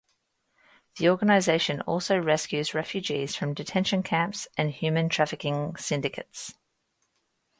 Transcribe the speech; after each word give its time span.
The 0.97 1.07
organization 1.11 1.81
also 1.81 2.17
rescues 2.17 2.73
refugees 2.73 3.35
from 3.35 3.53
detention 3.53 4.01
camps 4.01 4.47
and 4.57 4.71
human 4.71 5.09
trafficking 5.09 5.75
syndicates. 5.75 6.55